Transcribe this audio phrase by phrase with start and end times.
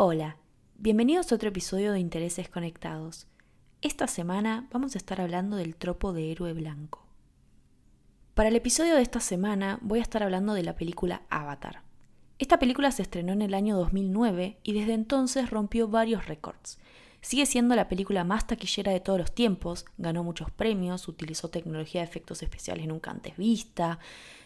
[0.00, 0.36] Hola,
[0.76, 3.26] bienvenidos a otro episodio de Intereses Conectados.
[3.82, 7.04] Esta semana vamos a estar hablando del tropo de héroe blanco.
[8.34, 11.82] Para el episodio de esta semana voy a estar hablando de la película Avatar.
[12.38, 16.78] Esta película se estrenó en el año 2009 y desde entonces rompió varios récords.
[17.20, 22.02] Sigue siendo la película más taquillera de todos los tiempos, ganó muchos premios, utilizó tecnología
[22.02, 23.98] de efectos especiales nunca antes vista,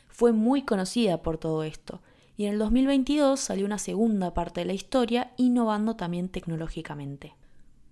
[0.08, 2.00] fue muy conocida por todo esto
[2.36, 7.34] y en el 2022 salió una segunda parte de la historia, innovando también tecnológicamente.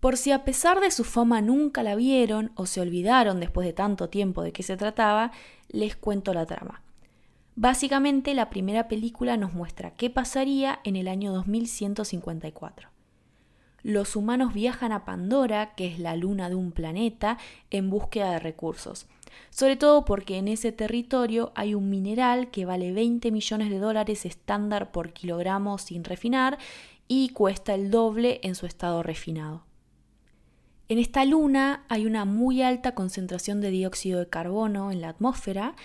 [0.01, 3.75] Por si a pesar de su fama nunca la vieron o se olvidaron después de
[3.75, 5.31] tanto tiempo de qué se trataba,
[5.69, 6.83] les cuento la trama.
[7.55, 12.89] Básicamente la primera película nos muestra qué pasaría en el año 2154.
[13.83, 17.39] Los humanos viajan a Pandora, que es la luna de un planeta,
[17.71, 19.07] en búsqueda de recursos
[19.51, 24.27] sobre todo porque en ese territorio hay un mineral que vale 20 millones de dólares
[24.27, 26.59] estándar por kilogramo sin refinar
[27.09, 29.65] y cuesta el doble en su estado refinado.
[30.89, 35.77] En esta luna hay una muy alta concentración de dióxido de carbono en la atmósfera,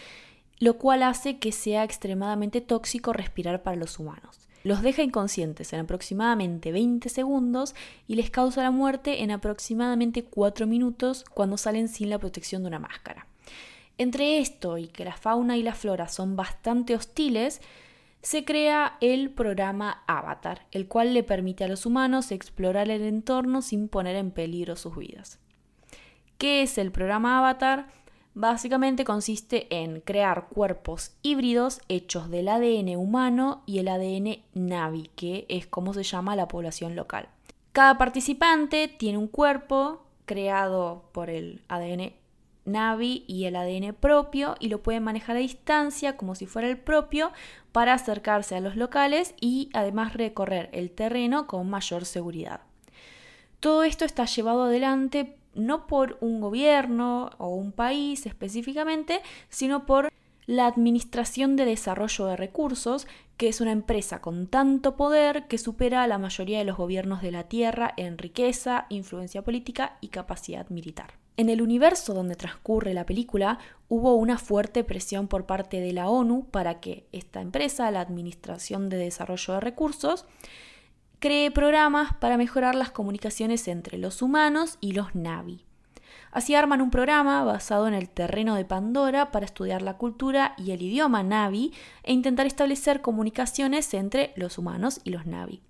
[0.60, 4.46] lo cual hace que sea extremadamente tóxico respirar para los humanos.
[4.64, 7.76] Los deja inconscientes en aproximadamente 20 segundos
[8.08, 12.70] y les causa la muerte en aproximadamente 4 minutos cuando salen sin la protección de
[12.70, 13.28] una máscara.
[13.98, 17.62] Entre esto y que la fauna y la flora son bastante hostiles,
[18.22, 23.62] se crea el programa Avatar, el cual le permite a los humanos explorar el entorno
[23.62, 25.40] sin poner en peligro sus vidas.
[26.38, 27.88] ¿Qué es el programa Avatar?
[28.34, 35.46] Básicamente consiste en crear cuerpos híbridos hechos del ADN humano y el ADN Navi, que
[35.48, 37.30] es como se llama la población local.
[37.72, 42.12] Cada participante tiene un cuerpo creado por el ADN
[42.66, 46.78] Navi y el ADN propio y lo pueden manejar a distancia como si fuera el
[46.78, 47.32] propio
[47.72, 52.62] para acercarse a los locales y además recorrer el terreno con mayor seguridad.
[53.60, 60.12] Todo esto está llevado adelante no por un gobierno o un país específicamente, sino por
[60.46, 66.04] la Administración de Desarrollo de Recursos, que es una empresa con tanto poder que supera
[66.04, 70.70] a la mayoría de los gobiernos de la Tierra en riqueza, influencia política y capacidad
[70.70, 71.25] militar.
[71.38, 73.60] En el universo donde transcurre la película
[73.90, 78.88] hubo una fuerte presión por parte de la ONU para que esta empresa, la Administración
[78.88, 80.26] de Desarrollo de Recursos,
[81.20, 85.66] cree programas para mejorar las comunicaciones entre los humanos y los Navi.
[86.32, 90.72] Así arman un programa basado en el terreno de Pandora para estudiar la cultura y
[90.72, 91.74] el idioma Navi
[92.04, 95.62] e intentar establecer comunicaciones entre los humanos y los Navi.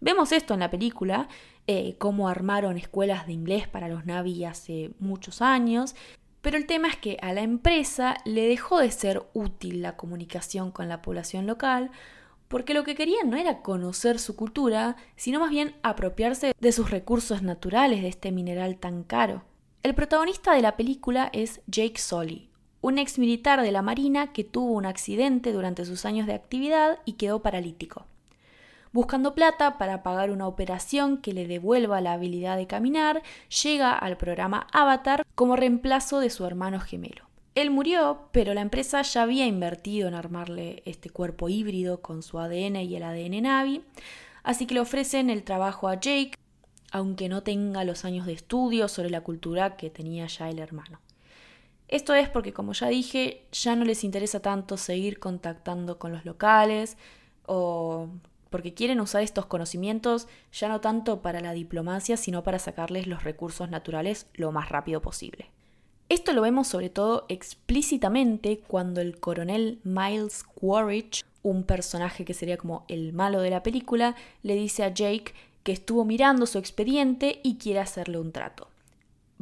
[0.00, 1.28] Vemos esto en la película,
[1.66, 5.96] eh, cómo armaron escuelas de inglés para los Navi hace muchos años,
[6.42, 10.70] pero el tema es que a la empresa le dejó de ser útil la comunicación
[10.70, 11.90] con la población local,
[12.46, 16.90] porque lo que querían no era conocer su cultura, sino más bien apropiarse de sus
[16.90, 19.44] recursos naturales de este mineral tan caro.
[19.82, 22.50] El protagonista de la película es Jake Sully,
[22.82, 27.00] un ex militar de la Marina que tuvo un accidente durante sus años de actividad
[27.06, 28.06] y quedó paralítico
[28.96, 33.22] buscando plata para pagar una operación que le devuelva la habilidad de caminar,
[33.62, 37.26] llega al programa Avatar como reemplazo de su hermano gemelo.
[37.54, 42.38] Él murió, pero la empresa ya había invertido en armarle este cuerpo híbrido con su
[42.38, 43.82] ADN y el ADN Navi,
[44.42, 46.32] así que le ofrecen el trabajo a Jake,
[46.90, 51.00] aunque no tenga los años de estudio sobre la cultura que tenía ya el hermano.
[51.88, 56.24] Esto es porque, como ya dije, ya no les interesa tanto seguir contactando con los
[56.24, 56.96] locales
[57.44, 58.08] o
[58.50, 63.24] porque quieren usar estos conocimientos ya no tanto para la diplomacia, sino para sacarles los
[63.24, 65.50] recursos naturales lo más rápido posible.
[66.08, 72.56] Esto lo vemos sobre todo explícitamente cuando el coronel Miles Quaritch, un personaje que sería
[72.56, 77.40] como el malo de la película, le dice a Jake que estuvo mirando su expediente
[77.42, 78.68] y quiere hacerle un trato.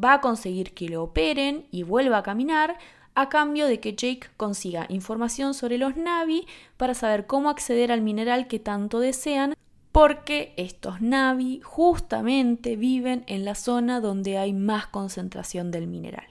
[0.03, 2.79] Va a conseguir que lo operen y vuelva a caminar,
[3.15, 8.01] a cambio de que Jake consiga información sobre los Navi para saber cómo acceder al
[8.01, 9.55] mineral que tanto desean,
[9.93, 16.27] porque estos Navi justamente viven en la zona donde hay más concentración del mineral.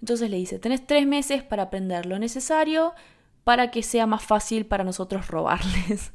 [0.00, 2.92] Entonces le dice, tenés tres meses para aprender lo necesario
[3.44, 6.12] para que sea más fácil para nosotros robarles.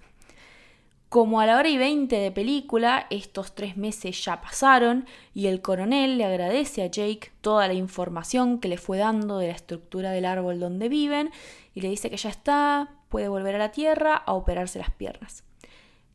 [1.10, 5.60] Como a la hora y veinte de película, estos tres meses ya pasaron y el
[5.60, 10.12] coronel le agradece a Jake toda la información que le fue dando de la estructura
[10.12, 11.32] del árbol donde viven
[11.74, 15.44] y le dice que ya está, puede volver a la tierra a operarse las piernas.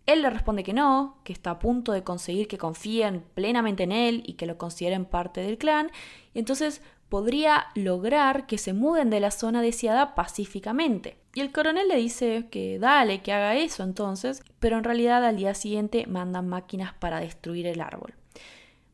[0.07, 3.91] Él le responde que no, que está a punto de conseguir que confíen plenamente en
[3.91, 5.91] él y que lo consideren parte del clan,
[6.35, 6.83] y entonces
[7.15, 11.17] podría lograr que se muden de la zona deseada pacíficamente.
[11.33, 15.37] Y el coronel le dice que dale, que haga eso entonces, pero en realidad al
[15.37, 18.15] día siguiente mandan máquinas para destruir el árbol.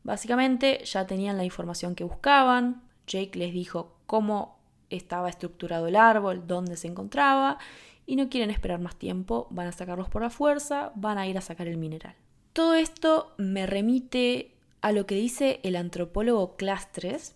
[0.03, 4.59] Básicamente ya tenían la información que buscaban, Jake les dijo cómo
[4.91, 7.57] estaba estructurado el árbol, dónde se encontraba,
[8.05, 11.39] y no quieren esperar más tiempo, van a sacarlos por la fuerza, van a ir
[11.39, 12.13] a sacar el mineral.
[12.53, 17.35] Todo esto me remite a lo que dice el antropólogo Clastres,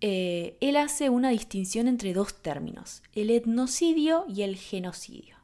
[0.00, 5.36] eh, él hace una distinción entre dos términos, el etnocidio y el genocidio.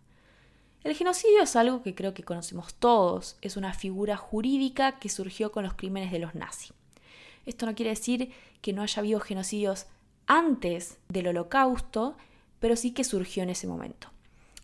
[0.83, 5.53] El genocidio es algo que creo que conocemos todos, es una figura jurídica que surgió
[5.53, 6.73] con los crímenes de los nazis.
[7.45, 8.33] Esto no quiere decir
[8.63, 9.87] que no haya habido genocidios
[10.27, 12.17] antes del holocausto,
[12.61, 14.09] pero sí que surgió en ese momento.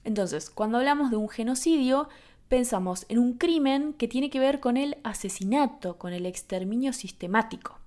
[0.04, 2.08] Entonces, cuando hablamos de un genocidio,
[2.48, 7.78] pensamos en un crimen que tiene que ver con el asesinato, con el exterminio sistemático.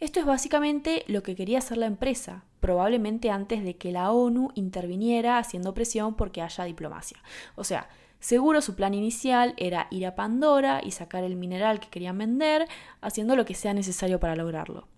[0.00, 4.50] Esto es básicamente lo que quería hacer la empresa, probablemente antes de que la ONU
[4.54, 7.18] interviniera haciendo presión porque haya diplomacia.
[7.54, 7.88] O sea,
[8.18, 12.66] seguro su plan inicial era ir a Pandora y sacar el mineral que querían vender,
[13.00, 14.88] haciendo lo que sea necesario para lograrlo.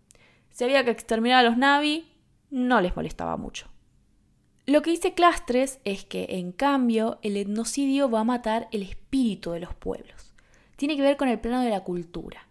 [0.51, 2.11] Si había que exterminar a los Navi,
[2.51, 3.69] no les molestaba mucho.
[4.65, 9.53] Lo que dice Clastres es que, en cambio, el etnocidio va a matar el espíritu
[9.53, 10.35] de los pueblos.
[10.77, 12.46] Tiene que ver con el plano de la cultura.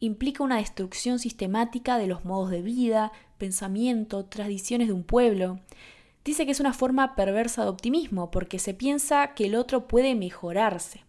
[0.00, 5.60] Implica una destrucción sistemática de los modos de vida, pensamiento, tradiciones de un pueblo.
[6.24, 10.14] Dice que es una forma perversa de optimismo, porque se piensa que el otro puede
[10.14, 11.04] mejorarse.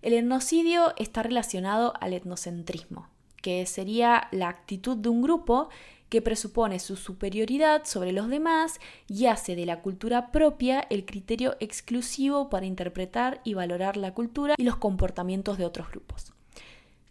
[0.00, 3.08] El etnocidio está relacionado al etnocentrismo,
[3.40, 5.68] que sería la actitud de un grupo
[6.08, 11.56] que presupone su superioridad sobre los demás y hace de la cultura propia el criterio
[11.58, 16.34] exclusivo para interpretar y valorar la cultura y los comportamientos de otros grupos.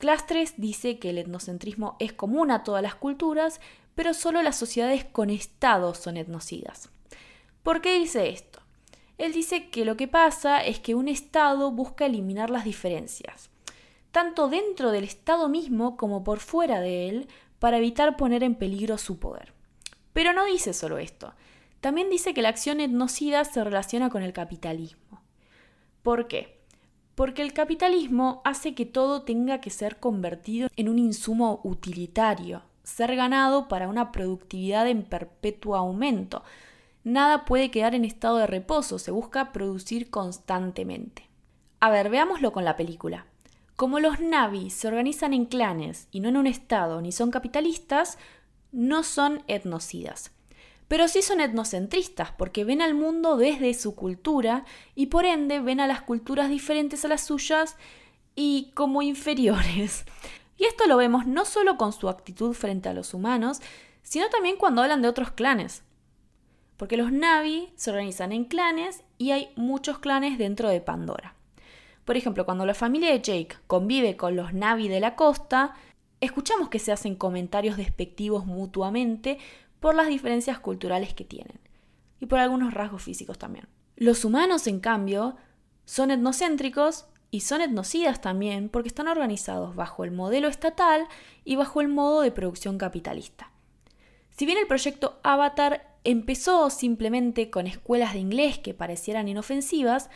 [0.01, 3.61] Clastres dice que el etnocentrismo es común a todas las culturas,
[3.93, 6.89] pero solo las sociedades con estados son etnocidas.
[7.61, 8.61] ¿Por qué dice esto?
[9.19, 13.51] Él dice que lo que pasa es que un estado busca eliminar las diferencias,
[14.11, 17.27] tanto dentro del estado mismo como por fuera de él,
[17.59, 19.53] para evitar poner en peligro su poder.
[20.13, 21.35] Pero no dice solo esto,
[21.79, 25.21] también dice que la acción etnocida se relaciona con el capitalismo.
[26.01, 26.59] ¿Por qué?
[27.21, 33.15] Porque el capitalismo hace que todo tenga que ser convertido en un insumo utilitario, ser
[33.15, 36.41] ganado para una productividad en perpetuo aumento.
[37.03, 41.29] Nada puede quedar en estado de reposo, se busca producir constantemente.
[41.79, 43.27] A ver, veámoslo con la película.
[43.75, 48.17] Como los Navi se organizan en clanes y no en un estado ni son capitalistas,
[48.71, 50.31] no son etnocidas.
[50.91, 55.79] Pero sí son etnocentristas porque ven al mundo desde su cultura y por ende ven
[55.79, 57.77] a las culturas diferentes a las suyas
[58.35, 60.03] y como inferiores.
[60.57, 63.61] Y esto lo vemos no solo con su actitud frente a los humanos,
[64.03, 65.83] sino también cuando hablan de otros clanes.
[66.75, 71.35] Porque los Navi se organizan en clanes y hay muchos clanes dentro de Pandora.
[72.03, 75.73] Por ejemplo, cuando la familia de Jake convive con los Navi de la costa,
[76.19, 79.39] escuchamos que se hacen comentarios despectivos mutuamente
[79.81, 81.59] por las diferencias culturales que tienen
[82.21, 83.67] y por algunos rasgos físicos también.
[83.97, 85.35] Los humanos, en cambio,
[85.83, 91.07] son etnocéntricos y son etnocidas también porque están organizados bajo el modelo estatal
[91.43, 93.51] y bajo el modo de producción capitalista.
[94.29, 100.09] Si bien el proyecto Avatar empezó simplemente con escuelas de inglés que parecieran inofensivas,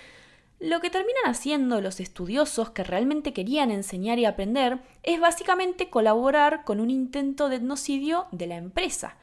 [0.60, 6.64] lo que terminan haciendo los estudiosos que realmente querían enseñar y aprender es básicamente colaborar
[6.64, 9.18] con un intento de etnocidio de la empresa.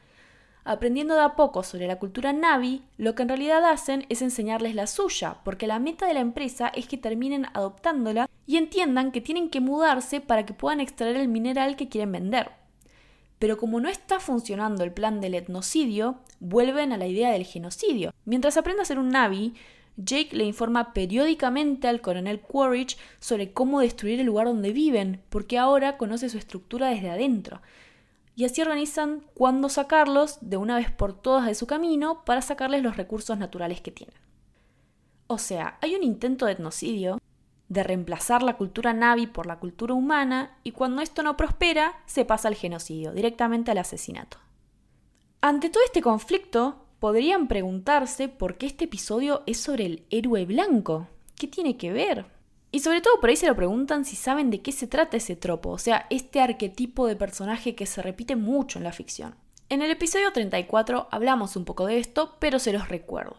[0.65, 4.75] Aprendiendo de a poco sobre la cultura Navi, lo que en realidad hacen es enseñarles
[4.75, 9.19] la suya, porque la meta de la empresa es que terminen adoptándola y entiendan que
[9.19, 12.51] tienen que mudarse para que puedan extraer el mineral que quieren vender.
[13.39, 18.13] Pero como no está funcionando el plan del etnocidio, vuelven a la idea del genocidio.
[18.23, 19.55] Mientras aprende a ser un Navi,
[19.97, 25.57] Jake le informa periódicamente al coronel Quaritch sobre cómo destruir el lugar donde viven, porque
[25.57, 27.61] ahora conoce su estructura desde adentro.
[28.35, 32.81] Y así organizan cuándo sacarlos de una vez por todas de su camino para sacarles
[32.81, 34.15] los recursos naturales que tienen.
[35.27, 37.19] O sea, hay un intento de etnocidio,
[37.69, 42.25] de reemplazar la cultura navi por la cultura humana, y cuando esto no prospera, se
[42.25, 44.37] pasa al genocidio, directamente al asesinato.
[45.41, 51.07] Ante todo este conflicto, podrían preguntarse por qué este episodio es sobre el héroe blanco.
[51.35, 52.25] ¿Qué tiene que ver?
[52.73, 55.35] Y sobre todo por ahí se lo preguntan si saben de qué se trata ese
[55.35, 59.35] tropo, o sea, este arquetipo de personaje que se repite mucho en la ficción.
[59.69, 63.37] En el episodio 34 hablamos un poco de esto, pero se los recuerdo.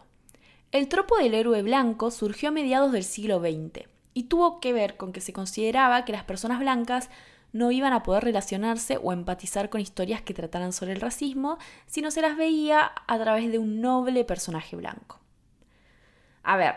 [0.71, 4.95] El tropo del héroe blanco surgió a mediados del siglo XX y tuvo que ver
[4.95, 7.09] con que se consideraba que las personas blancas
[7.51, 12.09] no iban a poder relacionarse o empatizar con historias que trataran sobre el racismo, sino
[12.09, 15.19] se las veía a través de un noble personaje blanco.
[16.41, 16.75] A ver,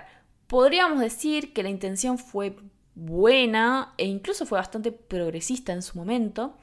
[0.48, 2.56] podríamos decir que la intención fue
[2.94, 6.56] buena e incluso fue bastante progresista en su momento,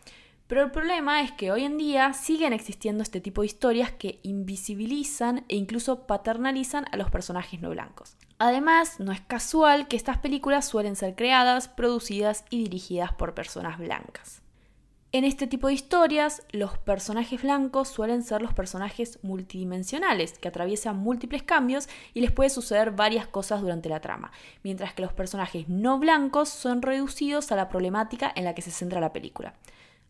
[0.48, 4.20] pero el problema es que hoy en día siguen existiendo este tipo de historias que
[4.24, 8.18] invisibilizan e incluso paternalizan a los personajes no blancos.
[8.38, 13.80] Además, no es casual que estas películas suelen ser creadas, producidas y dirigidas por personas
[13.80, 14.45] blancas.
[15.16, 20.98] En este tipo de historias, los personajes blancos suelen ser los personajes multidimensionales, que atraviesan
[20.98, 25.70] múltiples cambios y les puede suceder varias cosas durante la trama, mientras que los personajes
[25.70, 29.54] no blancos son reducidos a la problemática en la que se centra la película.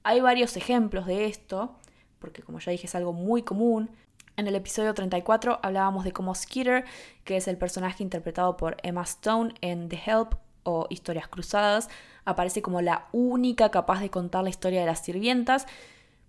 [0.01, 1.75] Hay varios ejemplos de esto,
[2.17, 3.91] porque como ya dije es algo muy común.
[4.37, 6.83] En el episodio 34 hablábamos de cómo Skeeter,
[7.25, 10.33] que es el personaje interpretado por Emma Stone en The Help
[10.63, 11.89] o Historias Cruzadas,
[12.25, 15.67] aparece como la única capaz de contar la historia de las sirvientas.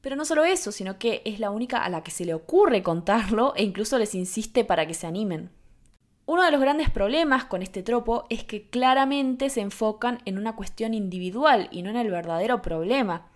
[0.01, 2.83] Pero no solo eso, sino que es la única a la que se le ocurre
[2.83, 5.51] contarlo e incluso les insiste para que se animen.
[6.27, 10.57] Uno de los grandes problemas con este tropo es que claramente se enfocan en una
[10.57, 13.29] cuestión individual y no en el verdadero problema.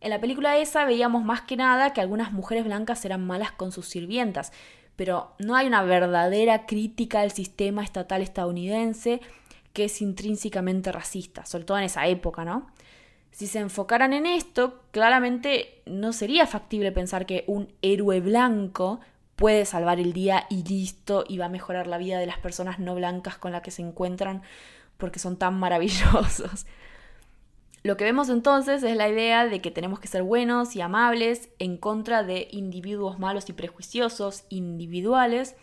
[0.00, 3.70] En la película esa veíamos más que nada que algunas mujeres blancas eran malas con
[3.70, 4.52] sus sirvientas,
[4.96, 9.20] pero no hay una verdadera crítica al sistema estatal estadounidense
[9.72, 12.66] que es intrínsecamente racista, sobre todo en esa época, ¿no?
[13.30, 19.00] Si se enfocaran en esto, claramente no sería factible pensar que un héroe blanco
[19.36, 22.78] puede salvar el día y listo y va a mejorar la vida de las personas
[22.78, 24.42] no blancas con las que se encuentran
[24.98, 26.66] porque son tan maravillosos.
[27.82, 31.48] Lo que vemos entonces es la idea de que tenemos que ser buenos y amables
[31.58, 35.56] en contra de individuos malos y prejuiciosos individuales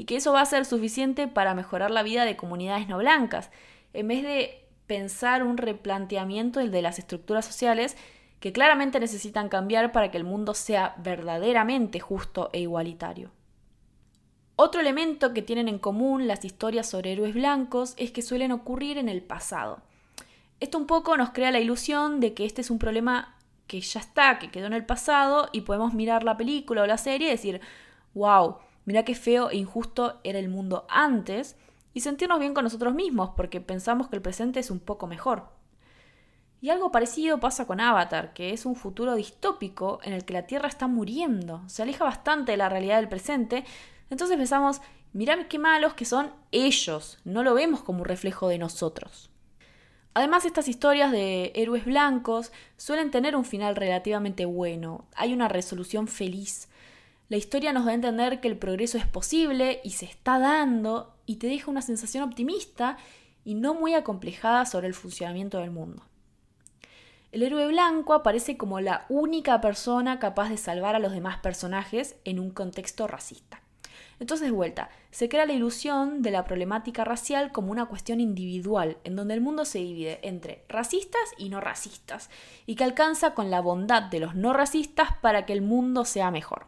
[0.00, 3.50] y que eso va a ser suficiente para mejorar la vida de comunidades no blancas,
[3.92, 7.98] en vez de pensar un replanteamiento de las estructuras sociales
[8.40, 13.30] que claramente necesitan cambiar para que el mundo sea verdaderamente justo e igualitario.
[14.56, 18.96] Otro elemento que tienen en común las historias sobre héroes blancos es que suelen ocurrir
[18.96, 19.82] en el pasado.
[20.60, 24.00] Esto un poco nos crea la ilusión de que este es un problema que ya
[24.00, 27.32] está, que quedó en el pasado y podemos mirar la película o la serie y
[27.32, 27.60] decir,
[28.14, 31.56] wow, mira qué feo e injusto era el mundo antes
[31.94, 35.48] y sentirnos bien con nosotros mismos porque pensamos que el presente es un poco mejor.
[36.62, 40.46] Y algo parecido pasa con Avatar, que es un futuro distópico en el que la
[40.46, 43.64] Tierra está muriendo, se aleja bastante de la realidad del presente,
[44.10, 44.82] entonces pensamos,
[45.14, 49.30] mirá qué malos que son ellos, no lo vemos como un reflejo de nosotros.
[50.12, 56.08] Además, estas historias de héroes blancos suelen tener un final relativamente bueno, hay una resolución
[56.08, 56.68] feliz.
[57.30, 61.14] La historia nos da a entender que el progreso es posible y se está dando
[61.26, 62.96] y te deja una sensación optimista
[63.44, 66.02] y no muy acomplejada sobre el funcionamiento del mundo.
[67.30, 72.16] El héroe blanco aparece como la única persona capaz de salvar a los demás personajes
[72.24, 73.62] en un contexto racista.
[74.18, 79.14] Entonces, vuelta, se crea la ilusión de la problemática racial como una cuestión individual, en
[79.14, 82.28] donde el mundo se divide entre racistas y no racistas,
[82.66, 86.32] y que alcanza con la bondad de los no racistas para que el mundo sea
[86.32, 86.66] mejor.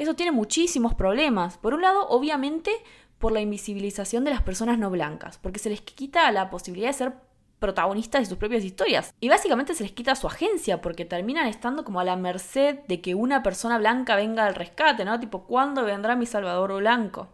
[0.00, 1.58] Eso tiene muchísimos problemas.
[1.58, 2.70] Por un lado, obviamente,
[3.18, 6.94] por la invisibilización de las personas no blancas, porque se les quita la posibilidad de
[6.94, 7.14] ser
[7.58, 9.12] protagonistas de sus propias historias.
[9.20, 13.02] Y básicamente se les quita su agencia porque terminan estando como a la merced de
[13.02, 15.20] que una persona blanca venga al rescate, ¿no?
[15.20, 17.28] Tipo, ¿cuándo vendrá mi Salvador blanco?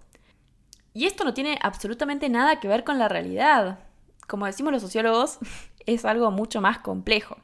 [0.92, 3.78] Y esto no tiene absolutamente nada que ver con la realidad.
[4.26, 5.38] Como decimos los sociólogos,
[5.86, 7.36] es algo mucho más complejo.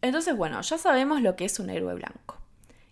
[0.00, 2.37] Entonces, bueno, ya sabemos lo que es un héroe blanco.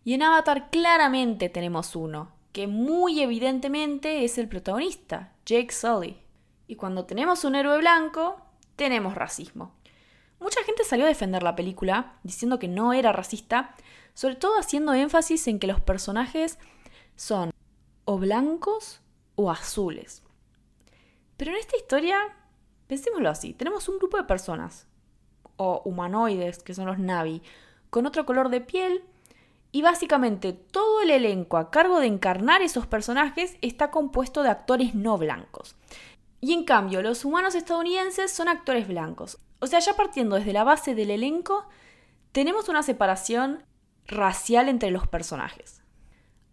[0.06, 6.22] Y en Avatar claramente tenemos uno, que muy evidentemente es el protagonista, Jake Sully.
[6.68, 8.40] Y cuando tenemos un héroe blanco,
[8.76, 9.74] tenemos racismo.
[10.38, 13.74] Mucha gente salió a defender la película, diciendo que no era racista,
[14.14, 16.60] sobre todo haciendo énfasis en que los personajes
[17.16, 17.50] son
[18.04, 19.00] o blancos
[19.34, 20.22] o azules.
[21.36, 22.16] Pero en esta historia,
[22.86, 24.86] pensémoslo así, tenemos un grupo de personas,
[25.56, 27.42] o humanoides, que son los Navi,
[27.90, 29.02] con otro color de piel,
[29.72, 34.94] y básicamente todo el elenco a cargo de encarnar esos personajes está compuesto de actores
[34.94, 35.76] no blancos.
[36.40, 39.38] Y en cambio, los humanos estadounidenses son actores blancos.
[39.58, 41.66] O sea, ya partiendo desde la base del elenco,
[42.32, 43.64] tenemos una separación
[44.06, 45.82] racial entre los personajes.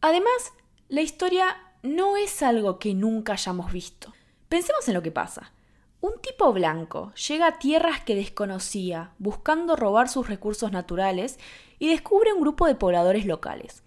[0.01, 0.53] Además,
[0.89, 4.13] la historia no es algo que nunca hayamos visto.
[4.49, 5.53] Pensemos en lo que pasa.
[6.01, 11.39] Un tipo blanco llega a tierras que desconocía, buscando robar sus recursos naturales,
[11.83, 13.83] y descubre un grupo de pobladores locales.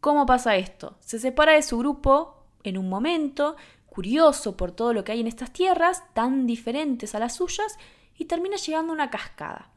[0.00, 0.96] ¿Cómo pasa esto?
[1.00, 5.26] Se separa de su grupo en un momento, curioso por todo lo que hay en
[5.26, 7.76] estas tierras, tan diferentes a las suyas,
[8.16, 9.70] y termina llegando a una cascada.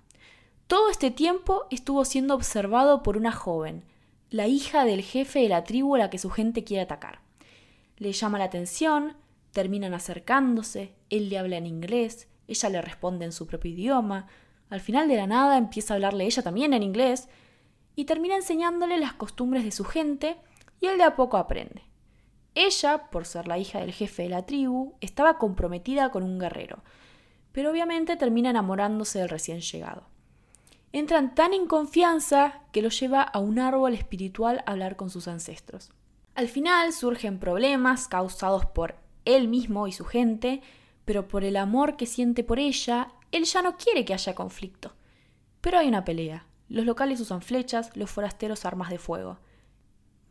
[0.67, 3.83] Todo este tiempo estuvo siendo observado por una joven,
[4.29, 7.19] la hija del jefe de la tribu a la que su gente quiere atacar.
[7.97, 9.17] Le llama la atención,
[9.51, 14.27] terminan acercándose, él le habla en inglés, ella le responde en su propio idioma,
[14.73, 17.29] al final de la nada empieza a hablarle ella también en inglés,
[17.95, 20.35] y termina enseñándole las costumbres de su gente,
[20.79, 21.83] y él de a poco aprende.
[22.55, 26.83] Ella, por ser la hija del jefe de la tribu, estaba comprometida con un guerrero,
[27.51, 30.07] pero obviamente termina enamorándose del recién llegado.
[30.91, 35.27] Entran tan en confianza que lo lleva a un árbol espiritual a hablar con sus
[35.27, 35.91] ancestros.
[36.33, 40.63] Al final surgen problemas causados por él mismo y su gente,
[41.05, 44.93] pero por el amor que siente por ella, él ya no quiere que haya conflicto.
[45.59, 46.45] Pero hay una pelea.
[46.69, 49.39] Los locales usan flechas, los forasteros armas de fuego.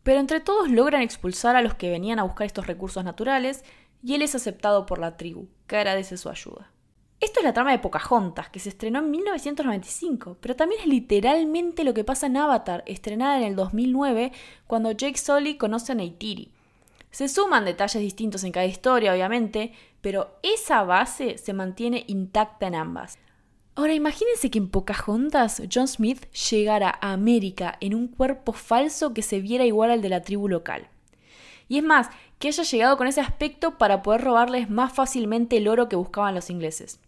[0.02, 3.64] Pero entre todos logran expulsar a los que venían a buscar estos recursos naturales
[4.02, 6.72] y él es aceptado por la tribu, que agradece su ayuda.
[7.20, 11.84] Esto es la trama de Pocahontas, que se estrenó en 1995, pero también es literalmente
[11.84, 14.32] lo que pasa en Avatar, estrenada en el 2009,
[14.66, 16.50] cuando Jake Sully conoce a Neytiri.
[17.12, 22.74] Se suman detalles distintos en cada historia, obviamente, pero esa base se mantiene intacta en
[22.74, 23.16] ambas.
[23.74, 29.22] Ahora imagínense que en Pocahontas John Smith llegara a América en un cuerpo falso que
[29.22, 30.88] se viera igual al de la tribu local.
[31.68, 35.68] Y es más, que haya llegado con ese aspecto para poder robarles más fácilmente el
[35.68, 37.00] oro que buscaban los ingleses.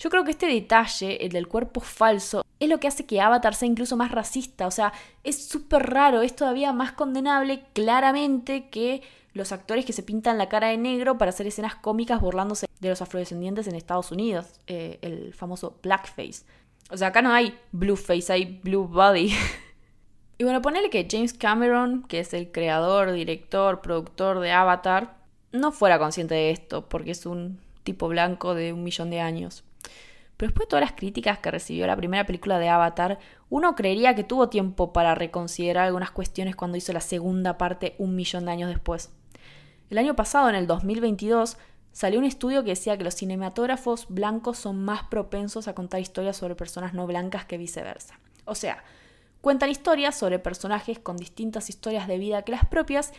[0.00, 3.54] Yo creo que este detalle, el del cuerpo falso, es lo que hace que Avatar
[3.54, 4.66] sea incluso más racista.
[4.66, 9.02] O sea, es súper raro, es todavía más condenable claramente que
[9.38, 12.88] los actores que se pintan la cara de negro para hacer escenas cómicas burlándose de
[12.88, 16.44] los afrodescendientes en Estados Unidos, eh, el famoso blackface.
[16.90, 19.32] O sea, acá no hay blueface, hay blue body.
[20.38, 25.16] y bueno, ponele que James Cameron, que es el creador, director, productor de Avatar,
[25.52, 29.64] no fuera consciente de esto, porque es un tipo blanco de un millón de años.
[30.36, 33.18] Pero después de todas las críticas que recibió la primera película de Avatar,
[33.50, 38.14] uno creería que tuvo tiempo para reconsiderar algunas cuestiones cuando hizo la segunda parte un
[38.14, 39.10] millón de años después.
[39.90, 41.56] El año pasado, en el 2022,
[41.92, 46.36] salió un estudio que decía que los cinematógrafos blancos son más propensos a contar historias
[46.36, 48.18] sobre personas no blancas que viceversa.
[48.44, 48.84] O sea,
[49.40, 53.12] cuentan historias sobre personajes con distintas historias de vida que las propias,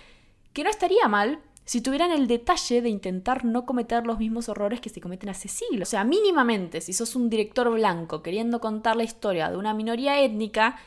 [0.54, 4.82] que no estaría mal si tuvieran el detalle de intentar no cometer los mismos errores
[4.82, 5.90] que se cometen hace siglos.
[5.90, 10.20] O sea, mínimamente, si sos un director blanco queriendo contar la historia de una minoría
[10.20, 10.78] étnica,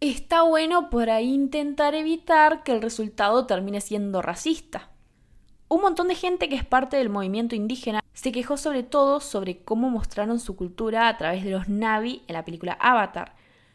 [0.00, 4.93] está bueno por ahí intentar evitar que el resultado termine siendo racista.
[5.74, 9.58] Un montón de gente que es parte del movimiento indígena se quejó sobre todo sobre
[9.58, 13.34] cómo mostraron su cultura a través de los Navi en la película Avatar.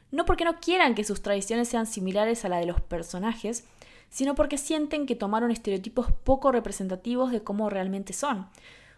[0.09, 3.65] No porque no quieran que sus tradiciones sean similares a la de los personajes,
[4.09, 8.47] sino porque sienten que tomaron estereotipos poco representativos de cómo realmente son.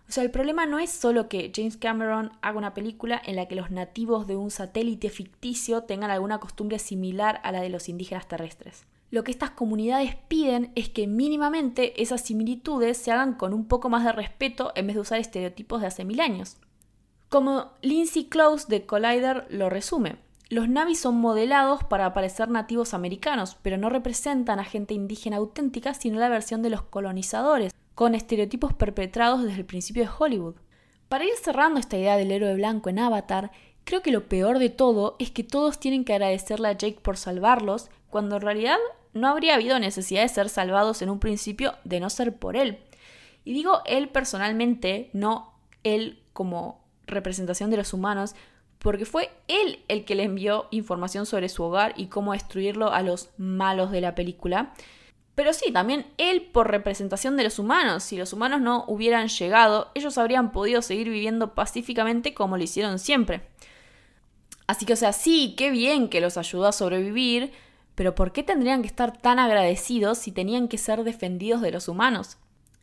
[0.07, 3.47] O sea, el problema no es solo que James Cameron haga una película en la
[3.47, 7.89] que los nativos de un satélite ficticio tengan alguna costumbre similar a la de los
[7.89, 8.85] indígenas terrestres.
[9.11, 13.89] Lo que estas comunidades piden es que mínimamente esas similitudes se hagan con un poco
[13.89, 16.57] más de respeto en vez de usar estereotipos de hace mil años.
[17.27, 20.15] Como Lindsay Close de Collider lo resume,
[20.47, 25.93] los Navi son modelados para parecer nativos americanos, pero no representan a gente indígena auténtica,
[25.93, 30.55] sino la versión de los colonizadores, con estereotipos perpetrados desde el principio de Hollywood.
[31.09, 33.51] Para ir cerrando esta idea del héroe blanco en Avatar,
[33.83, 37.17] creo que lo peor de todo es que todos tienen que agradecerle a Jake por
[37.17, 38.77] salvarlos, cuando en realidad
[39.13, 42.79] no habría habido necesidad de ser salvados en un principio de no ser por él.
[43.43, 48.35] Y digo él personalmente, no él como representación de los humanos,
[48.79, 53.03] porque fue él el que le envió información sobre su hogar y cómo destruirlo a
[53.03, 54.73] los malos de la película.
[55.35, 58.03] Pero sí, también él por representación de los humanos.
[58.03, 62.99] Si los humanos no hubieran llegado, ellos habrían podido seguir viviendo pacíficamente como lo hicieron
[62.99, 63.43] siempre.
[64.67, 67.51] Así que, o sea, sí, qué bien que los ayudó a sobrevivir,
[67.95, 71.87] pero ¿por qué tendrían que estar tan agradecidos si tenían que ser defendidos de los
[71.87, 72.37] humanos?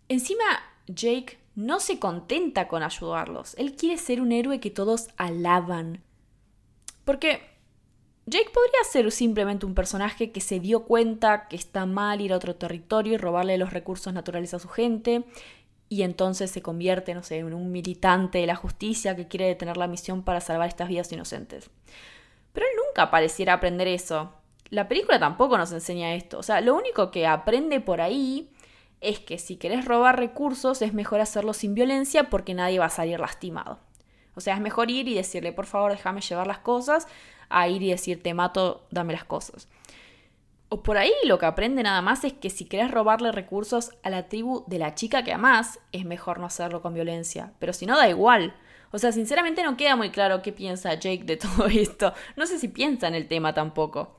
[0.09, 0.45] Encima,
[0.87, 3.55] Jake no se contenta con ayudarlos.
[3.59, 6.03] Él quiere ser un héroe que todos alaban.
[7.05, 7.41] Porque
[8.27, 12.37] Jake podría ser simplemente un personaje que se dio cuenta que está mal ir a
[12.37, 15.25] otro territorio y robarle los recursos naturales a su gente,
[15.89, 19.79] y entonces se convierte, no sé, en un militante de la justicia que quiere detener
[19.79, 21.71] la misión para salvar estas vidas inocentes.
[22.53, 24.33] Pero él nunca pareciera aprender eso.
[24.71, 26.39] La película tampoco nos enseña esto.
[26.39, 28.51] O sea, lo único que aprende por ahí
[29.01, 32.91] es que si querés robar recursos es mejor hacerlo sin violencia porque nadie va a
[32.91, 33.79] salir lastimado.
[34.35, 37.09] O sea, es mejor ir y decirle, por favor, déjame llevar las cosas,
[37.49, 39.69] a ir y decir, te mato, dame las cosas.
[40.69, 44.11] O por ahí lo que aprende nada más es que si querés robarle recursos a
[44.11, 47.53] la tribu de la chica que amás, es mejor no hacerlo con violencia.
[47.59, 48.55] Pero si no, da igual.
[48.91, 52.13] O sea, sinceramente no queda muy claro qué piensa Jake de todo esto.
[52.37, 54.18] No sé si piensa en el tema tampoco.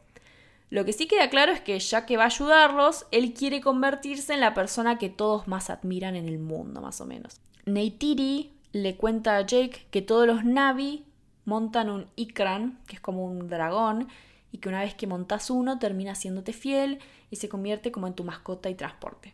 [0.70, 4.34] Lo que sí queda claro es que ya que va a ayudarlos, él quiere convertirse
[4.34, 7.42] en la persona que todos más admiran en el mundo, más o menos.
[7.66, 11.06] Neytiri le cuenta a Jake que todos los Navi
[11.46, 14.08] montan un Ikran, que es como un dragón,
[14.52, 17.00] y que una vez que montas uno termina haciéndote fiel
[17.32, 19.34] y se convierte como en tu mascota y transporte.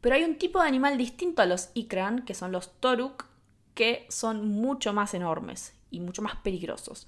[0.00, 3.26] Pero hay un tipo de animal distinto a los Ikran, que son los Toruk,
[3.74, 7.06] que son mucho más enormes y mucho más peligrosos.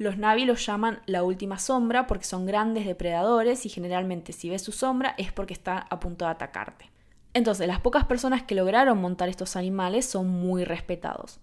[0.00, 4.62] Los Navi los llaman la última sombra porque son grandes depredadores y generalmente si ves
[4.62, 6.90] su sombra es porque está a punto de atacarte.
[7.34, 11.38] Entonces, las pocas personas que lograron montar estos animales son muy respetados.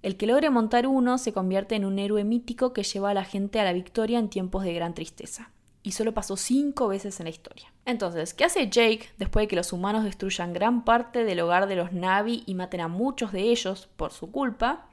[0.00, 3.24] El que logre montar uno se convierte en un héroe mítico que lleva a la
[3.24, 5.50] gente a la victoria en tiempos de gran tristeza.
[5.82, 7.70] Y solo pasó cinco veces en la historia.
[7.84, 11.76] Entonces, ¿qué hace Jake después de que los humanos destruyan gran parte del hogar de
[11.76, 14.86] los Navi y maten a muchos de ellos por su culpa?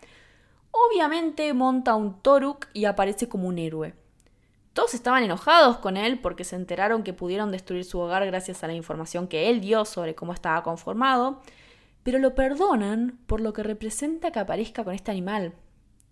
[0.86, 3.96] Obviamente monta un Toruk y aparece como un héroe.
[4.74, 8.68] Todos estaban enojados con él porque se enteraron que pudieron destruir su hogar gracias a
[8.68, 11.42] la información que él dio sobre cómo estaba conformado,
[12.04, 15.56] pero lo perdonan por lo que representa que aparezca con este animal.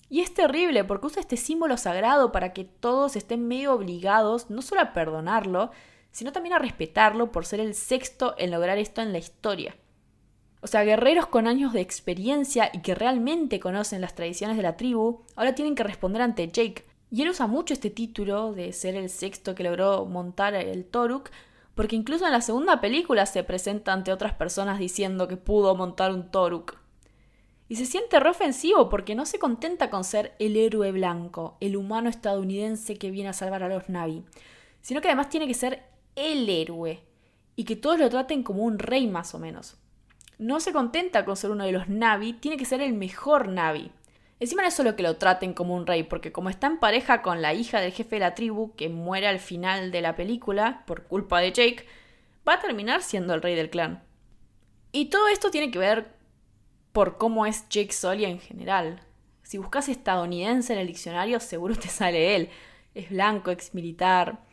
[0.10, 4.64] Y es terrible porque usa este símbolo sagrado para que todos estén medio obligados no
[4.64, 5.70] solo a perdonarlo,
[6.10, 9.76] sino también a respetarlo por ser el sexto en lograr esto en la historia.
[10.66, 14.78] O sea, guerreros con años de experiencia y que realmente conocen las tradiciones de la
[14.78, 16.86] tribu, ahora tienen que responder ante Jake.
[17.12, 21.30] Y él usa mucho este título de ser el sexto que logró montar el Toruk,
[21.76, 26.12] porque incluso en la segunda película se presenta ante otras personas diciendo que pudo montar
[26.12, 26.80] un Toruk.
[27.70, 31.78] Y se siente re ofensivo porque no se contenta con ser el héroe blanco, el
[31.78, 34.26] humano estadounidense que viene a salvar a los Navi,
[34.82, 35.84] sino que además tiene que ser
[36.16, 37.04] el héroe
[37.56, 39.78] y que todos lo traten como un rey más o menos
[40.38, 43.92] no se contenta con ser uno de los Navi, tiene que ser el mejor Navi.
[44.40, 47.22] Encima no es solo que lo traten como un rey, porque como está en pareja
[47.22, 50.84] con la hija del jefe de la tribu, que muere al final de la película
[50.86, 51.86] por culpa de Jake,
[52.48, 54.04] va a terminar siendo el rey del clan.
[54.92, 56.14] Y todo esto tiene que ver
[56.92, 59.02] por cómo es Jake Sully en general.
[59.44, 62.50] Si buscas estadounidense en el diccionario, seguro te sale él.
[62.94, 64.45] Es blanco, ex militar,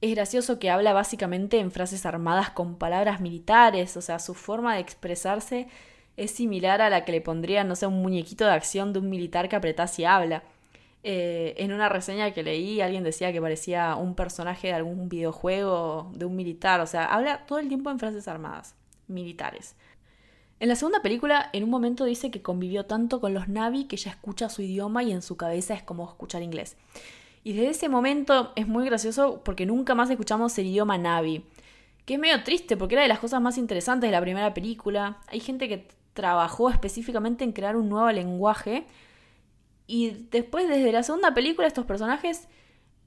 [0.00, 4.74] es gracioso que habla básicamente en frases armadas con palabras militares, o sea, su forma
[4.74, 5.68] de expresarse
[6.16, 9.10] es similar a la que le pondría, no sé, un muñequito de acción de un
[9.10, 10.42] militar que apretase y habla.
[11.04, 16.10] Eh, en una reseña que leí, alguien decía que parecía un personaje de algún videojuego
[16.14, 18.74] de un militar, o sea, habla todo el tiempo en frases armadas,
[19.06, 19.74] militares.
[20.60, 23.96] En la segunda película, en un momento dice que convivió tanto con los Navi que
[23.96, 26.76] ya escucha su idioma y en su cabeza es como escuchar inglés.
[27.44, 31.44] Y desde ese momento es muy gracioso porque nunca más escuchamos el idioma Navi.
[32.04, 35.18] Que es medio triste porque era de las cosas más interesantes de la primera película.
[35.28, 38.86] Hay gente que trabajó específicamente en crear un nuevo lenguaje.
[39.86, 42.48] Y después, desde la segunda película, estos personajes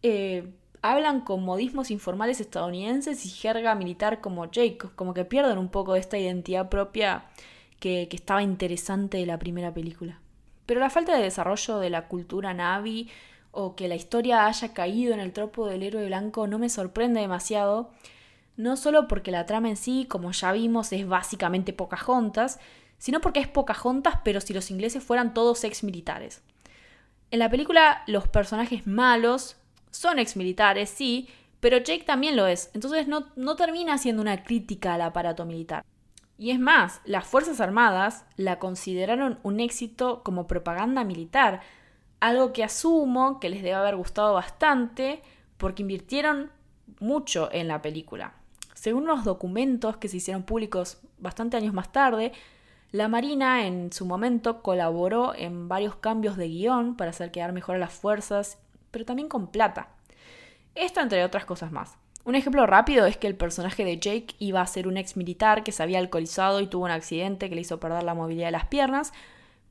[0.01, 4.89] eh, hablan con modismos informales estadounidenses y jerga militar como Jake.
[4.95, 7.25] Como que pierden un poco de esta identidad propia
[7.79, 10.19] que, que estaba interesante de la primera película.
[10.65, 13.09] Pero la falta de desarrollo de la cultura Navi
[13.51, 17.21] o que la historia haya caído en el tropo del héroe blanco no me sorprende
[17.21, 17.91] demasiado,
[18.57, 22.59] no solo porque la trama en sí, como ya vimos, es básicamente Pocahontas,
[22.97, 26.41] sino porque es Pocahontas pero si los ingleses fueran todos ex militares.
[27.29, 29.57] En la película los personajes malos
[29.89, 31.27] son ex militares, sí,
[31.59, 35.83] pero Jake también lo es, entonces no, no termina siendo una crítica al aparato militar.
[36.37, 41.61] Y es más, las Fuerzas Armadas la consideraron un éxito como propaganda militar,
[42.21, 45.21] algo que asumo que les debe haber gustado bastante
[45.57, 46.51] porque invirtieron
[46.99, 48.35] mucho en la película.
[48.73, 52.31] Según los documentos que se hicieron públicos bastante años más tarde,
[52.91, 57.75] la Marina en su momento colaboró en varios cambios de guion para hacer quedar mejor
[57.75, 58.59] a las fuerzas,
[58.91, 59.89] pero también con plata.
[60.75, 61.97] Esto entre otras cosas más.
[62.23, 65.63] Un ejemplo rápido es que el personaje de Jake iba a ser un ex militar
[65.63, 68.51] que se había alcoholizado y tuvo un accidente que le hizo perder la movilidad de
[68.51, 69.11] las piernas,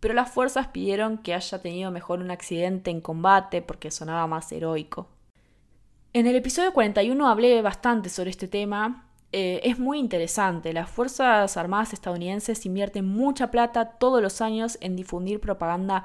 [0.01, 4.51] pero las fuerzas pidieron que haya tenido mejor un accidente en combate porque sonaba más
[4.51, 5.09] heroico.
[6.13, 9.07] En el episodio 41 hablé bastante sobre este tema.
[9.33, 10.73] Eh, es muy interesante.
[10.73, 16.03] Las Fuerzas Armadas estadounidenses invierten mucha plata todos los años en difundir propaganda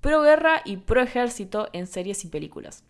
[0.00, 2.82] pro guerra y pro ejército en series y películas.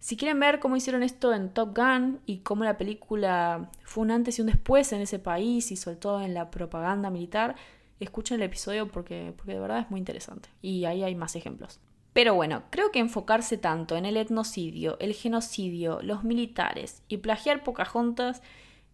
[0.00, 4.10] Si quieren ver cómo hicieron esto en Top Gun y cómo la película fue un
[4.10, 7.54] antes y un después en ese país y sobre todo en la propaganda militar,
[8.02, 10.48] escuchen el episodio porque, porque de verdad es muy interesante.
[10.60, 11.80] Y ahí hay más ejemplos.
[12.12, 17.64] Pero bueno, creo que enfocarse tanto en el etnocidio, el genocidio, los militares y plagiar
[17.64, 18.42] Pocahontas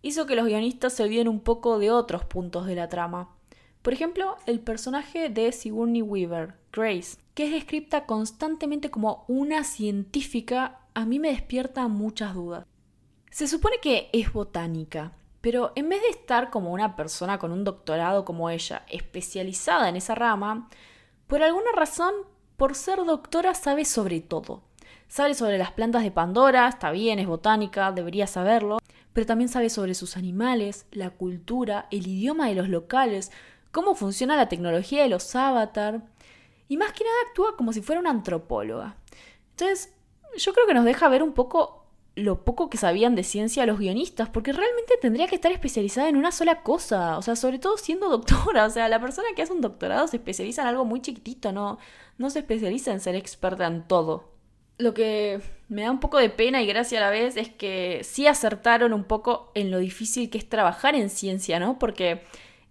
[0.03, 3.35] hizo que los guionistas se olviden un poco de otros puntos de la trama.
[3.83, 10.81] Por ejemplo, el personaje de Sigourney Weaver, Grace, que es descrita constantemente como una científica,
[10.94, 12.66] a mí me despierta muchas dudas.
[13.31, 15.12] Se supone que es botánica,
[15.48, 19.96] pero en vez de estar como una persona con un doctorado como ella, especializada en
[19.96, 20.68] esa rama,
[21.26, 22.12] por alguna razón,
[22.58, 24.61] por ser doctora, sabe sobre todo.
[25.08, 28.76] Sabe sobre las plantas de Pandora, está bien, es botánica, debería saberlo,
[29.14, 33.32] pero también sabe sobre sus animales, la cultura, el idioma de los locales,
[33.72, 36.02] cómo funciona la tecnología de los avatar,
[36.68, 38.96] y más que nada actúa como si fuera una antropóloga.
[39.52, 39.94] Entonces,
[40.37, 41.87] yo creo que nos deja ver un poco
[42.18, 46.16] lo poco que sabían de ciencia los guionistas, porque realmente tendría que estar especializada en
[46.16, 49.52] una sola cosa, o sea, sobre todo siendo doctora, o sea, la persona que hace
[49.52, 51.78] un doctorado se especializa en algo muy chiquitito, no,
[52.18, 54.33] no se especializa en ser experta en todo.
[54.78, 58.00] Lo que me da un poco de pena y gracia a la vez es que
[58.04, 61.78] sí acertaron un poco en lo difícil que es trabajar en ciencia, ¿no?
[61.78, 62.22] Porque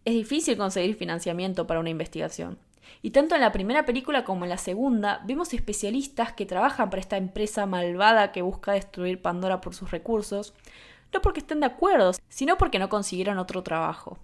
[0.06, 2.58] es difícil conseguir financiamiento para una investigación.
[3.02, 7.02] Y tanto en la primera película como en la segunda vemos especialistas que trabajan para
[7.02, 10.54] esta empresa malvada que busca destruir Pandora por sus recursos,
[11.14, 14.18] no porque estén de acuerdo, sino porque no consiguieron otro trabajo.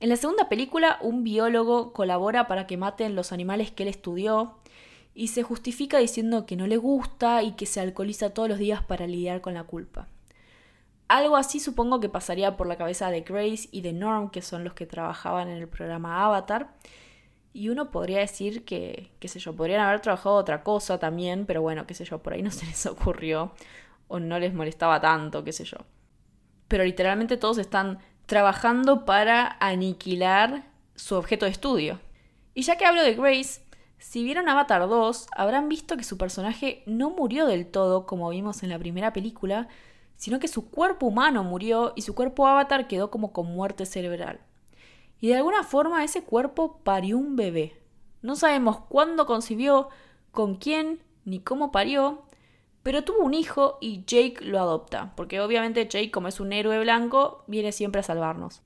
[0.00, 4.58] En la segunda película, un biólogo colabora para que maten los animales que él estudió
[5.14, 8.82] y se justifica diciendo que no le gusta y que se alcoholiza todos los días
[8.82, 10.08] para lidiar con la culpa.
[11.08, 14.64] Algo así supongo que pasaría por la cabeza de Grace y de Norm, que son
[14.64, 16.74] los que trabajaban en el programa Avatar,
[17.52, 21.62] y uno podría decir que, qué sé yo, podrían haber trabajado otra cosa también, pero
[21.62, 23.52] bueno, qué sé yo, por ahí no se les ocurrió
[24.08, 25.78] o no les molestaba tanto, qué sé yo.
[26.68, 30.64] Pero literalmente todos están trabajando para aniquilar
[30.94, 32.00] su objeto de estudio.
[32.54, 33.62] Y ya que hablo de Grace,
[33.98, 38.62] si vieron Avatar 2, habrán visto que su personaje no murió del todo como vimos
[38.62, 39.68] en la primera película,
[40.24, 44.40] sino que su cuerpo humano murió y su cuerpo avatar quedó como con muerte cerebral
[45.20, 47.80] y de alguna forma ese cuerpo parió un bebé.
[48.22, 49.88] No sabemos cuándo concibió,
[50.32, 52.24] con quién, ni cómo parió,
[52.82, 56.78] pero tuvo un hijo y Jake lo adopta, porque obviamente Jake, como es un héroe
[56.80, 58.60] blanco, viene siempre a salvarnos.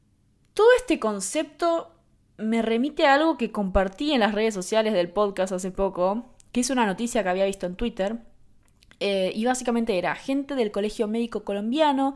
[0.54, 1.92] Todo este concepto
[2.36, 6.60] me remite a algo que compartí en las redes sociales del podcast hace poco, que
[6.60, 8.18] es una noticia que había visto en Twitter,
[9.00, 12.14] eh, y básicamente era gente del Colegio Médico Colombiano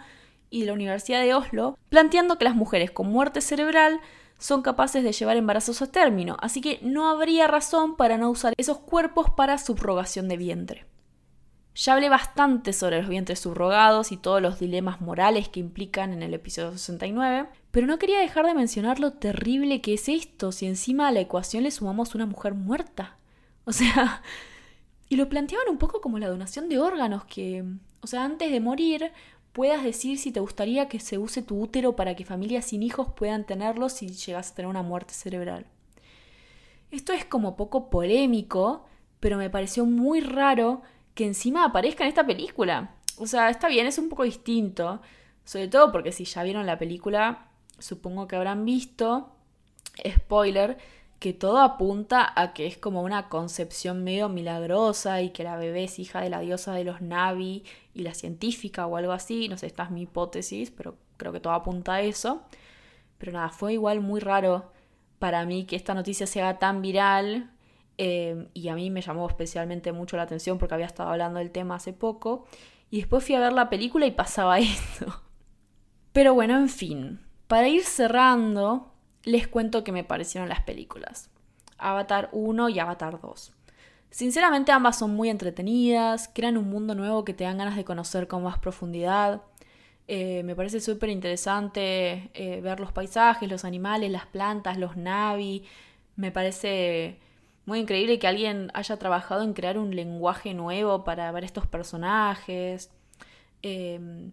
[0.50, 4.00] y de la Universidad de Oslo planteando que las mujeres con muerte cerebral
[4.38, 8.54] son capaces de llevar embarazos a término, así que no habría razón para no usar
[8.56, 10.86] esos cuerpos para subrogación de vientre.
[11.74, 16.22] Ya hablé bastante sobre los vientres subrogados y todos los dilemas morales que implican en
[16.22, 20.66] el episodio 69, pero no quería dejar de mencionar lo terrible que es esto si
[20.66, 23.16] encima a la ecuación le sumamos una mujer muerta.
[23.64, 24.22] O sea,
[25.12, 27.62] y lo planteaban un poco como la donación de órganos, que,
[28.00, 29.12] o sea, antes de morir,
[29.52, 33.08] puedas decir si te gustaría que se use tu útero para que familias sin hijos
[33.14, 35.66] puedan tenerlo si llegas a tener una muerte cerebral.
[36.90, 38.86] Esto es como poco polémico,
[39.20, 40.80] pero me pareció muy raro
[41.14, 42.94] que encima aparezca en esta película.
[43.18, 45.02] O sea, está bien, es un poco distinto,
[45.44, 49.30] sobre todo porque si ya vieron la película, supongo que habrán visto,
[50.08, 50.78] spoiler,
[51.22, 55.84] que todo apunta a que es como una concepción medio milagrosa y que la bebé
[55.84, 57.62] es hija de la diosa de los Navi
[57.94, 59.46] y la científica o algo así.
[59.48, 62.42] No sé, esta es mi hipótesis, pero creo que todo apunta a eso.
[63.18, 64.72] Pero nada, fue igual muy raro
[65.20, 67.52] para mí que esta noticia se haga tan viral
[67.98, 71.52] eh, y a mí me llamó especialmente mucho la atención porque había estado hablando del
[71.52, 72.46] tema hace poco.
[72.90, 75.22] Y después fui a ver la película y pasaba esto.
[76.12, 78.91] Pero bueno, en fin, para ir cerrando,
[79.24, 81.30] les cuento que me parecieron las películas.
[81.78, 83.52] Avatar 1 y Avatar 2.
[84.10, 88.28] Sinceramente ambas son muy entretenidas, crean un mundo nuevo que te dan ganas de conocer
[88.28, 89.42] con más profundidad.
[90.06, 95.64] Eh, me parece súper interesante eh, ver los paisajes, los animales, las plantas, los navi.
[96.16, 97.20] Me parece
[97.64, 102.90] muy increíble que alguien haya trabajado en crear un lenguaje nuevo para ver estos personajes.
[103.62, 104.32] Em,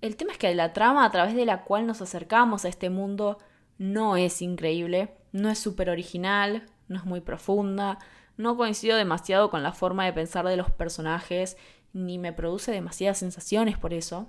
[0.00, 2.90] el tema es que la trama a través de la cual nos acercamos a este
[2.90, 3.38] mundo
[3.78, 7.98] no es increíble, no es súper original, no es muy profunda,
[8.36, 11.56] no coincido demasiado con la forma de pensar de los personajes,
[11.92, 14.26] ni me produce demasiadas sensaciones por eso.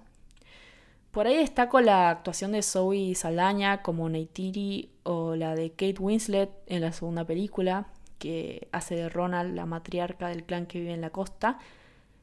[1.12, 6.52] Por ahí destaco la actuación de Zoe Saldaña como Neytiri o la de Kate Winslet
[6.68, 7.88] en la segunda película,
[8.20, 11.60] que hace de Ronald la matriarca del clan que vive en la costa.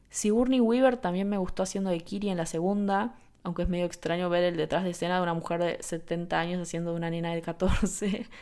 [0.09, 4.27] Sigourney Weaver también me gustó haciendo de Kiri en la segunda, aunque es medio extraño
[4.29, 7.41] ver el detrás de escena de una mujer de 70 años haciendo una nena de
[7.41, 8.27] 14.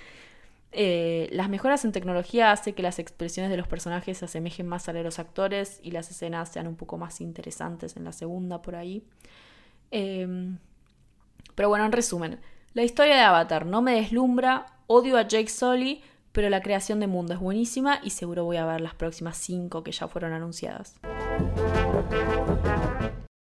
[0.76, 4.89] Eh, las mejoras en tecnología hacen que las expresiones de los personajes se asemejen más
[4.89, 8.76] a los actores y las escenas sean un poco más interesantes en la segunda por
[8.76, 9.04] ahí.
[9.92, 10.58] Em,
[11.54, 12.39] pero bueno, en resumen,
[12.74, 17.06] la historia de Avatar no me deslumbra, odio a Jake Sully, pero la creación de
[17.06, 20.96] mundo es buenísima y seguro voy a ver las próximas cinco que ya fueron anunciadas.